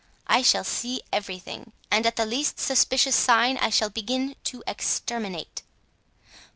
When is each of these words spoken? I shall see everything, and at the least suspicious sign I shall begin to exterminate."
I 0.25 0.41
shall 0.41 0.63
see 0.63 1.03
everything, 1.13 1.73
and 1.91 2.07
at 2.07 2.15
the 2.15 2.25
least 2.25 2.59
suspicious 2.59 3.15
sign 3.15 3.59
I 3.59 3.69
shall 3.69 3.91
begin 3.91 4.35
to 4.45 4.63
exterminate." 4.65 5.61